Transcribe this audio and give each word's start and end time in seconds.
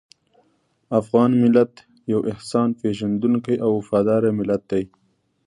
افغان 0.99 1.31
ملت 1.43 1.73
یو 2.11 2.19
احسان 2.31 2.69
پېژندونکی 2.79 3.55
او 3.65 3.71
وفاداره 3.79 4.29
ملت 4.39 4.61
دی. 4.71 4.83